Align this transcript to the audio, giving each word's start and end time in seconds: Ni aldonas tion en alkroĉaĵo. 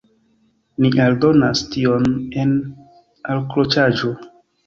Ni 0.85 0.89
aldonas 1.07 1.61
tion 1.75 2.07
en 2.45 2.55
alkroĉaĵo. 3.35 4.13